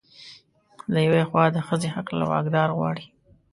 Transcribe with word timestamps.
له 0.93 0.99
يوې 1.07 1.23
خوا 1.29 1.43
د 1.51 1.57
ښځې 1.67 1.89
حق 1.95 2.07
له 2.19 2.25
واکدار 2.31 2.69
غواړي 2.77 3.05